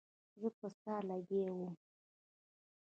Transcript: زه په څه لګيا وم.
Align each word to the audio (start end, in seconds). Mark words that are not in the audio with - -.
زه 0.39 0.47
په 0.57 0.67
څه 0.79 0.93
لګيا 1.09 1.49
وم. 1.57 1.73